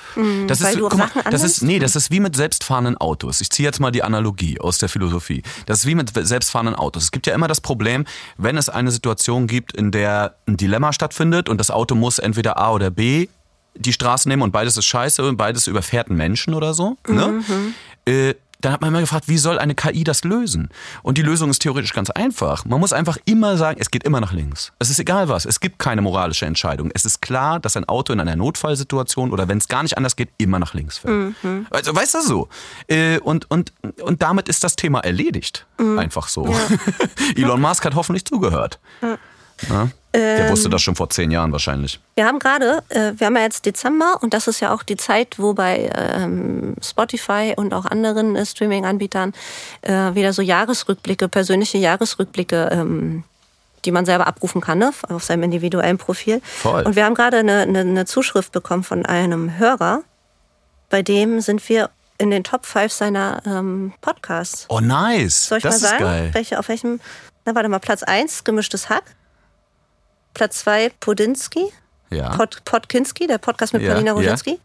[0.46, 2.96] das Mhm, weil du auch guck mal, das ist nee, das ist wie mit selbstfahrenden
[2.96, 3.40] Autos.
[3.40, 5.42] Ich ziehe jetzt mal die Analogie aus der Philosophie.
[5.66, 7.04] Das ist wie mit selbstfahrenden Autos.
[7.04, 8.04] Es gibt ja immer das Problem,
[8.36, 12.58] wenn es eine Situation gibt, in der ein Dilemma stattfindet und das Auto muss entweder
[12.58, 13.28] A oder B
[13.74, 16.96] die Straße nehmen und beides ist scheiße und beides überfährt einen Menschen oder so.
[17.08, 17.42] Ne?
[18.04, 20.70] Äh, dann hat man immer gefragt, wie soll eine KI das lösen?
[21.02, 22.64] Und die Lösung ist theoretisch ganz einfach.
[22.64, 24.72] Man muss einfach immer sagen, es geht immer nach links.
[24.78, 25.44] Es ist egal was.
[25.44, 26.90] Es gibt keine moralische Entscheidung.
[26.94, 30.16] Es ist klar, dass ein Auto in einer Notfallsituation oder wenn es gar nicht anders
[30.16, 31.34] geht, immer nach links fährt.
[31.70, 32.48] Also, weißt du so?
[32.88, 33.72] Äh, Und, und,
[34.02, 35.66] und damit ist das Thema erledigt.
[35.78, 36.54] Einfach so.
[37.36, 38.78] Elon Musk hat hoffentlich zugehört.
[39.68, 39.88] Ja?
[40.14, 41.98] Der wusste das schon vor zehn Jahren wahrscheinlich.
[42.16, 44.98] Wir haben gerade, äh, wir haben ja jetzt Dezember und das ist ja auch die
[44.98, 49.32] Zeit, wo bei ähm, Spotify und auch anderen äh, Streaming-Anbietern
[49.80, 53.24] äh, wieder so Jahresrückblicke, persönliche Jahresrückblicke, ähm,
[53.86, 54.92] die man selber abrufen kann, ne?
[55.08, 56.42] auf seinem individuellen Profil.
[56.44, 56.82] Voll.
[56.82, 60.02] Und wir haben gerade eine, eine, eine Zuschrift bekommen von einem Hörer,
[60.90, 64.66] bei dem sind wir in den Top 5 seiner ähm, Podcasts.
[64.68, 65.46] Oh, nice.
[65.46, 65.94] Soll ich das mal sagen?
[65.94, 66.30] ist geil.
[66.32, 67.00] Welche, auf welchem?
[67.46, 69.04] Na, warte mal, Platz 1, gemischtes Hack.
[70.34, 71.72] Platz 2, Podinski.
[72.10, 72.36] Ja.
[72.36, 74.12] Pod, Podkinski, der Podcast mit Ja, Paulina ja.
[74.16, 74.60] Rodzinski.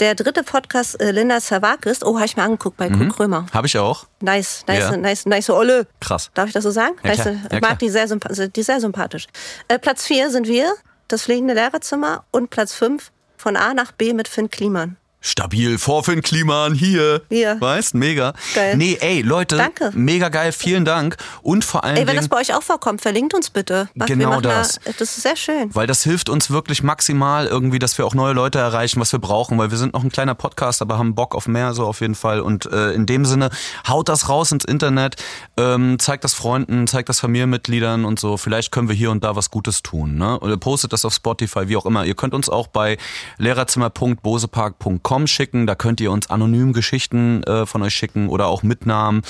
[0.00, 2.02] Der dritte Podcast, äh, Linda Zerwakis.
[2.02, 3.10] Oh, habe ich mir angeguckt bei mhm.
[3.12, 3.46] Krömer.
[3.52, 4.06] Habe ich auch.
[4.20, 4.96] Nice, nice, Ja.
[4.96, 5.86] nice, nice, Olle.
[6.00, 6.30] Krass.
[6.34, 6.96] Darf ich das so sagen?
[7.02, 7.76] Ja, nice, Ja, mag klar.
[7.76, 9.26] die sehr, sympa- die sehr sympathisch.
[9.66, 10.72] Äh, Platz 4 sind wir,
[11.08, 12.24] das fliegende Lehrerzimmer.
[12.30, 14.96] Und Platz 5 von A nach B mit Finn Kliman.
[15.20, 17.22] Stabil, Vorfin Kliman hier.
[17.28, 17.60] Hier.
[17.60, 18.34] Weißt, mega.
[18.54, 18.76] Geil.
[18.76, 19.56] Nee, ey, Leute.
[19.56, 19.90] Danke.
[19.92, 21.16] Mega geil, vielen Dank.
[21.42, 22.18] Und vor allen Ey, wenn Dingen.
[22.20, 23.88] das bei euch auch vorkommt, verlinkt uns bitte.
[23.94, 24.78] Wir Genau das.
[24.84, 25.74] das ist sehr schön.
[25.74, 29.18] Weil das hilft uns wirklich maximal irgendwie, dass wir auch neue Leute erreichen, was wir
[29.18, 32.00] brauchen, weil wir sind noch ein kleiner Podcast, aber haben Bock auf mehr so auf
[32.00, 32.40] jeden Fall.
[32.40, 33.50] Und äh, in dem Sinne,
[33.88, 35.16] haut das raus ins Internet,
[35.56, 38.36] ähm, zeigt das Freunden, zeigt das Familienmitgliedern und so.
[38.36, 40.14] Vielleicht können wir hier und da was Gutes tun.
[40.16, 40.38] Ne?
[40.38, 42.04] Oder postet das auf Spotify, wie auch immer.
[42.04, 42.98] Ihr könnt uns auch bei
[43.38, 45.66] lehrerzimmer.bosepark.com schicken.
[45.66, 49.22] Da könnt ihr uns anonym Geschichten äh, von euch schicken oder auch Mitnahmen.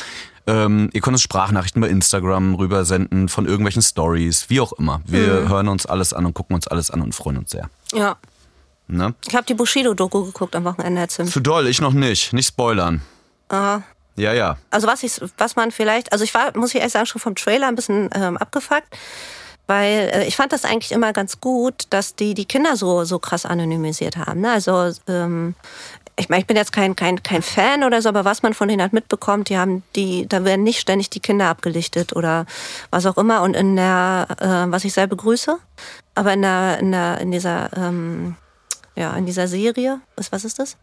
[0.47, 5.03] Ähm, ihr könnt uns Sprachnachrichten bei Instagram rübersenden von irgendwelchen Stories, wie auch immer.
[5.07, 7.69] Wir hören uns alles an und gucken uns alles an und freuen uns sehr.
[7.93, 8.17] Ja.
[8.87, 9.15] Ne?
[9.27, 11.25] Ich habe die Bushido-Doku geguckt am Wochenende jetzt.
[11.27, 12.33] Zu doll, ich noch nicht.
[12.33, 13.03] Nicht spoilern.
[13.49, 13.83] Aha.
[14.17, 14.57] Ja, ja.
[14.71, 17.35] Also was ich, was man vielleicht, also ich war, muss ich ehrlich sagen, schon vom
[17.35, 18.89] Trailer ein bisschen ähm, abgefuckt,
[19.69, 23.21] weil äh, ich fand das eigentlich immer ganz gut, dass die die Kinder so so
[23.21, 24.41] krass anonymisiert haben.
[24.41, 24.51] Ne?
[24.51, 25.55] Also ähm,
[26.19, 28.69] ich meine, ich bin jetzt kein, kein, kein Fan oder so, aber was man von
[28.69, 32.45] denen halt mitbekommt, die haben die, da werden nicht ständig die Kinder abgelichtet oder
[32.91, 33.43] was auch immer.
[33.43, 35.57] Und in der, äh, was ich sehr begrüße,
[36.17, 38.35] aber in der, in der, in dieser, ähm,
[38.97, 40.77] ja, in dieser Serie, was, was ist das?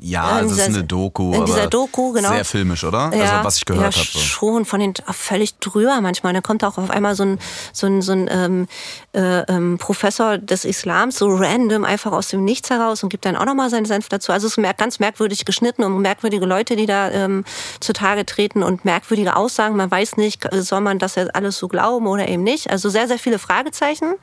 [0.00, 1.34] Ja, in es ist eine Doku.
[1.34, 2.30] in dieser aber Doku, genau.
[2.30, 3.10] Sehr filmisch, oder?
[3.12, 4.18] also, was ich gehört ja, habe.
[4.18, 6.32] schon von den völlig drüber manchmal.
[6.32, 7.38] Dann kommt auch auf einmal so ein,
[7.74, 8.68] so ein, so ein ähm,
[9.12, 13.36] äh, ähm, Professor des Islams, so random, einfach aus dem Nichts heraus und gibt dann
[13.36, 14.32] auch nochmal seinen Senf dazu.
[14.32, 17.44] Also es ist ganz merkwürdig geschnitten und merkwürdige Leute, die da ähm,
[17.80, 19.76] zutage treten und merkwürdige Aussagen.
[19.76, 22.70] Man weiß nicht, soll man das jetzt alles so glauben oder eben nicht.
[22.70, 24.14] Also sehr, sehr viele Fragezeichen.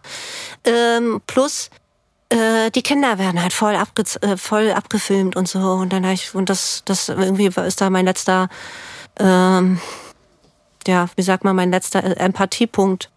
[0.66, 1.70] Ähm, plus
[2.34, 5.60] äh, die Kinder werden halt voll, abge äh, voll abgefilmt und so.
[5.60, 8.50] Und dann hab ich, und das, das irgendwie ist da mein letzter,
[9.20, 9.80] ähm,
[10.88, 13.10] ja, wie sagt man, mein letzter äh, Empathiepunkt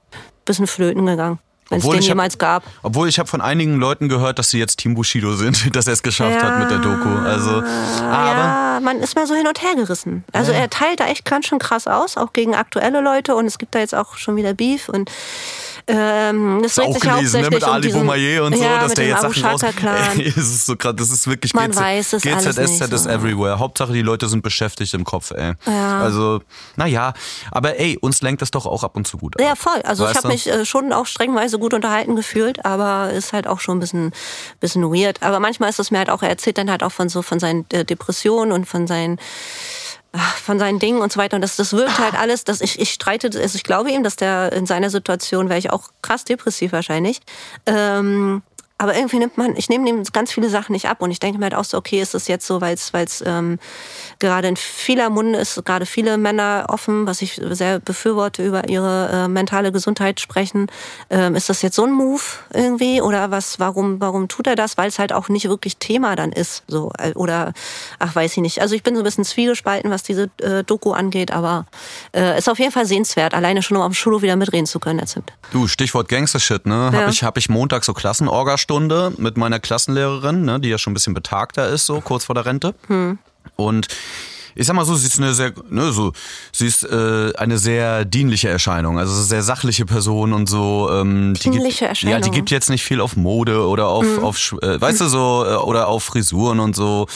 [0.44, 1.38] bisschen flöten gegangen.
[1.68, 2.62] Wenn es Obwohl den ich hab- jemals gab.
[2.84, 5.94] Obwohl ich habe von einigen Leuten gehört, dass sie jetzt Team Bushido sind, dass er
[5.94, 7.08] es geschafft hat mit der Doku.
[7.08, 10.24] Also, aber ja, man ist mal so hin und her gerissen.
[10.32, 13.34] Also er teilt da echt ganz schön krass aus, auch gegen aktuelle Leute.
[13.34, 14.88] Und es gibt da jetzt auch schon wieder Beef.
[14.88, 15.10] Und
[15.88, 18.56] ähm, das du dreht auch sich gelesen, ne, hauptsächlich mit um Ali diesen, Boumaier und
[18.56, 19.62] so, ja, dass der jetzt Sachen raus...
[20.16, 22.92] Ey, es ist so krass, das ist wirklich Man GZ, weiß es alles GZSZ nicht
[22.92, 23.08] ist so.
[23.10, 23.58] everywhere.
[23.58, 25.52] Hauptsache die Leute sind beschäftigt im Kopf, ey.
[25.66, 26.00] Ja.
[26.00, 26.40] Also,
[26.74, 27.12] naja,
[27.52, 29.80] aber ey, uns lenkt das doch auch ab und zu gut Ja, voll.
[29.82, 30.34] Also ich Weißt habe du?
[30.34, 34.12] mich äh, schon auch strengweise gut unterhalten gefühlt, aber ist halt auch schon ein bisschen,
[34.60, 35.22] bisschen weird.
[35.22, 37.38] Aber manchmal ist es mir halt auch, er erzählt dann halt auch von so von
[37.38, 39.18] seinen äh, Depressionen und von seinen
[40.18, 41.36] von seinen Dingen und so weiter.
[41.36, 44.16] Und das, das wirkt halt alles, dass ich, ich streite, also ich glaube ihm, dass
[44.16, 47.20] der in seiner Situation wäre ich auch krass depressiv wahrscheinlich.
[47.66, 48.42] Ähm,
[48.78, 51.38] aber irgendwie nimmt man, ich nehme ihm ganz viele Sachen nicht ab und ich denke
[51.38, 53.58] mir halt auch so, okay, ist das jetzt so, weil es ähm,
[54.18, 59.08] gerade in vieler Munde ist, gerade viele Männer offen, was ich sehr befürworte, über ihre
[59.12, 60.66] äh, mentale Gesundheit sprechen.
[61.08, 62.20] Ähm, ist das jetzt so ein Move
[62.52, 63.58] irgendwie oder was?
[63.58, 64.76] Warum, warum tut er das?
[64.76, 67.54] Weil es halt auch nicht wirklich Thema dann ist, so äh, oder
[67.98, 68.60] ach weiß ich nicht.
[68.60, 71.64] Also ich bin so ein bisschen zwiegespalten, was diese äh, Doku angeht, aber
[72.14, 74.98] äh, ist auf jeden Fall sehenswert, alleine schon um am Schulhof wieder mitreden zu können.
[74.98, 75.32] Erzählt.
[75.50, 76.90] Du, Stichwort Gangster-Shit, ne?
[76.92, 77.00] Ja.
[77.00, 77.94] Hab ich, hab ich Montag so
[78.66, 82.34] Klassenorgastunde mit meiner Klassenlehrerin, ne, die ja schon ein bisschen betagter ist, so kurz vor
[82.34, 82.74] der Rente.
[82.88, 83.18] Hm.
[83.56, 83.88] Und
[84.56, 86.12] ich sag mal so, sie ist eine sehr, ne, so,
[86.50, 90.90] sie ist äh, eine sehr dienliche Erscheinung, also sehr sachliche Person und so.
[90.90, 92.22] Ähm, die Dienliche gibt, Ja, Erscheinung.
[92.22, 94.24] die gibt jetzt nicht viel auf Mode oder auf, Mhm.
[94.24, 97.06] auf äh, weißt du so, äh, oder auf Frisuren und so.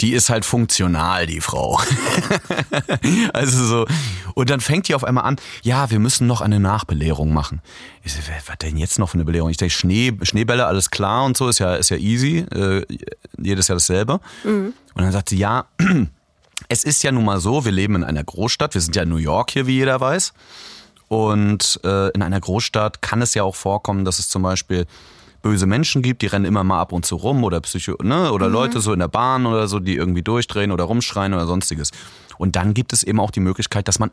[0.00, 1.80] Die ist halt funktional, die Frau.
[3.32, 3.86] also so.
[4.34, 7.60] Und dann fängt die auf einmal an, ja, wir müssen noch eine Nachbelehrung machen.
[8.04, 9.50] Ich so, was denn jetzt noch für eine Belehrung?
[9.50, 12.38] Ich denke, Schnee, Schneebälle, alles klar und so, ist ja, ist ja easy.
[12.54, 12.84] Äh,
[13.38, 14.20] jedes Jahr dasselbe.
[14.44, 15.66] Und dann sagt sie, ja,
[16.72, 19.10] es ist ja nun mal so, wir leben in einer Großstadt, wir sind ja in
[19.10, 20.32] New York hier, wie jeder weiß.
[21.08, 24.86] Und äh, in einer Großstadt kann es ja auch vorkommen, dass es zum Beispiel
[25.42, 28.48] böse Menschen gibt, die rennen immer mal ab und zu rum oder Psycho, ne, oder
[28.48, 31.90] Leute so in der Bahn oder so, die irgendwie durchdrehen oder rumschreien oder sonstiges.
[32.38, 34.10] Und dann gibt es eben auch die Möglichkeit, dass man,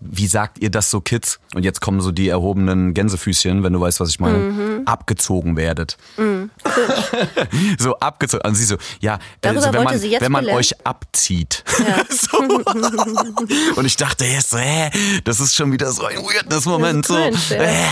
[0.00, 1.40] wie sagt ihr das so Kids?
[1.54, 5.96] Und jetzt kommen so die erhobenen Gänsefüßchen, wenn du weißt, was ich meine, abgezogen werdet.
[7.78, 8.46] so abgezogen.
[8.46, 11.64] Und sie so, ja, Darüber also wenn man, wenn man euch abzieht.
[12.10, 12.38] so.
[13.76, 14.90] Und ich dachte jetzt so, hä,
[15.24, 17.06] das ist schon wieder so ein Weirdness-Moment.
[17.06, 17.14] So.
[17.14, 17.56] cringe, ja.
[17.56, 17.84] Äh.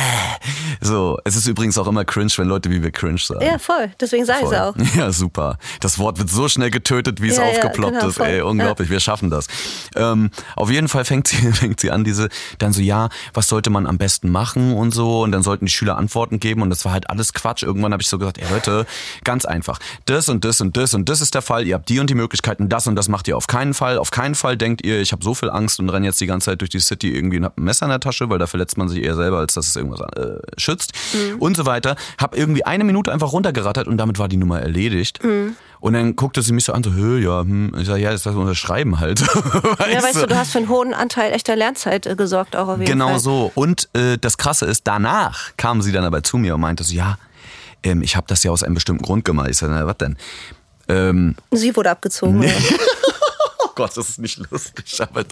[0.81, 3.45] so, es ist übrigens auch immer cringe, wenn Leute wie wir cringe sagen.
[3.45, 3.91] Ja, voll.
[4.01, 4.75] Deswegen sage ich es auch.
[4.97, 5.59] Ja, super.
[5.81, 8.17] Das Wort wird so schnell getötet, wie es Ja, ja, aufgeploppt genau, ist.
[8.17, 8.27] voll.
[8.27, 8.91] Ey, unglaublich.
[8.91, 9.47] Wir schaffen das.
[9.97, 12.29] Ähm, auf jeden Fall fängt sie, fängt sie an, diese,
[12.59, 15.23] dann so, ja, was sollte man am besten machen und so.
[15.23, 17.63] Und dann sollten die Schüler Antworten geben und das war halt alles Quatsch.
[17.63, 18.87] Irgendwann habe ich so gesagt, ey Leute,
[19.23, 19.79] ganz einfach.
[20.07, 21.67] Das und das und das und das ist der Fall.
[21.67, 23.99] Ihr habt die und die Möglichkeiten, das und das macht ihr auf keinen Fall.
[23.99, 26.47] Auf keinen Fall denkt ihr, ich habe so viel Angst und renne jetzt die ganze
[26.47, 28.79] Zeit durch die City irgendwie und hab ein Messer in der Tasche, weil da verletzt
[28.79, 31.39] man sich eher selber, als dass es irgendwas äh, schützt mhm.
[31.39, 31.97] und so weiter.
[32.19, 35.23] Hab irgendwie eine Minute einfach runtergerattert und damit war die Nummer erledigt.
[35.23, 35.57] Mhm.
[35.81, 37.75] Und dann guckte sie mich so an, so, Hö, ja, hm.
[37.79, 39.21] ich sag, ja, das ist das Unterschreiben halt.
[39.21, 42.69] weißt ja, weißt du, du hast für einen hohen Anteil echter Lernzeit äh, gesorgt, auch
[42.69, 43.19] auf jeden genau Fall.
[43.19, 43.53] Genau so.
[43.55, 46.95] Und äh, das Krasse ist, danach kam sie dann aber zu mir und meinte so,
[46.95, 47.19] ja,
[47.83, 49.51] ähm, ich habe das ja aus einem bestimmten Grund gemacht.
[49.51, 50.17] Ich sag, na, was denn?
[50.89, 52.41] Ähm, sie wurde abgezogen.
[52.41, 52.53] Nee.
[53.75, 55.25] Gott, das ist nicht lustig, aber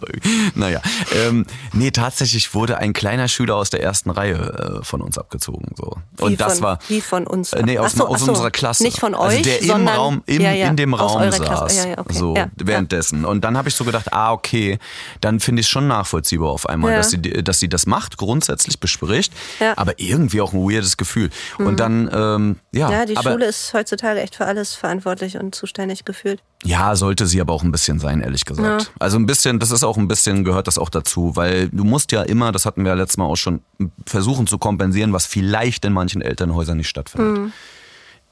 [0.55, 0.81] naja.
[1.15, 5.75] Ähm, nee, tatsächlich wurde ein kleiner Schüler aus der ersten Reihe äh, von uns abgezogen.
[5.77, 5.97] So.
[6.17, 6.79] Wie Und das von, war.
[6.89, 7.53] Wie von uns?
[7.53, 8.83] Äh, nee, aus, so, aus so, unserer Klasse.
[8.83, 9.39] Nicht von euch.
[9.39, 11.85] Also der im Raum, im, ja, ja, in dem Raum saß.
[11.85, 12.13] Ja, okay.
[12.13, 13.25] So, währenddessen.
[13.25, 14.79] Und dann habe ich so gedacht, ah, okay,
[15.21, 18.81] dann finde ich es schon nachvollziehbar auf einmal, dass, sie, dass sie das macht, grundsätzlich
[18.81, 19.33] bespricht,
[19.77, 21.31] aber irgendwie auch ein weirdes Gefühl.
[21.59, 21.67] Mhm.
[21.67, 22.91] Und dann, ähm, ja.
[22.91, 26.43] Ja, die aber, Schule ist heutzutage echt für alles verantwortlich und zuständig gefühlt.
[26.65, 28.83] Ja, sollte sie aber auch ein bisschen sein, ehrlich gesagt.
[28.83, 28.89] Ja.
[29.01, 32.13] Also ein bisschen, das ist auch ein bisschen, gehört das auch dazu, weil du musst
[32.13, 33.63] ja immer, das hatten wir ja letztes Mal auch schon,
[34.07, 37.39] versuchen zu kompensieren, was vielleicht in manchen Elternhäusern nicht stattfindet.
[37.39, 37.53] Mhm.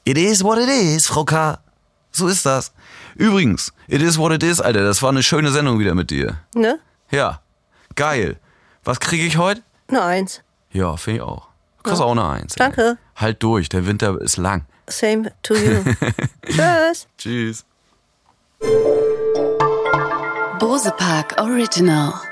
[0.05, 1.59] It is what it is, Frau K.
[2.11, 2.73] So ist das.
[3.15, 4.83] Übrigens, it is what it is, Alter.
[4.83, 6.37] Das war eine schöne Sendung wieder mit dir.
[6.55, 6.79] Ne?
[7.09, 7.41] Ja.
[7.95, 8.37] Geil.
[8.83, 9.61] Was kriege ich heute?
[9.87, 10.41] Eine Eins.
[10.71, 11.49] Ja, finde ich auch.
[11.77, 12.05] Du kriegst ja.
[12.05, 12.55] auch eine Eins.
[12.55, 12.81] Danke.
[12.81, 13.21] Ey.
[13.21, 14.65] Halt durch, der Winter ist lang.
[14.87, 15.83] Same to you.
[16.45, 17.07] Tschüss.
[17.17, 17.65] Tschüss.
[20.59, 22.30] Bose Park Original